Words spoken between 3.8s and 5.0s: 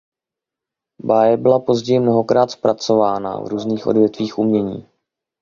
odvětvích umění.